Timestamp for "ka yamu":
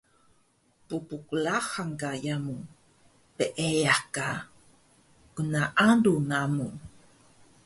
2.01-2.57